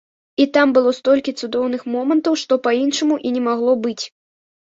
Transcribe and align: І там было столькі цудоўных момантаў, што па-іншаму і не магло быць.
І 0.43 0.45
там 0.53 0.71
было 0.77 0.93
столькі 0.99 1.33
цудоўных 1.47 1.83
момантаў, 1.95 2.33
што 2.43 2.53
па-іншаму 2.67 3.15
і 3.27 3.35
не 3.35 3.41
магло 3.49 3.71
быць. 3.85 4.03